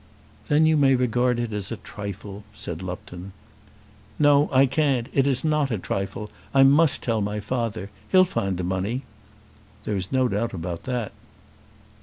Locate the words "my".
7.21-7.39